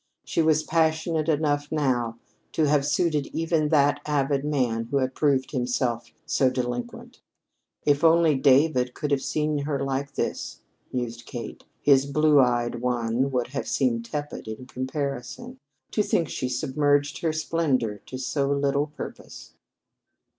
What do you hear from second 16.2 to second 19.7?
she submerged her splendor to so little purpose!"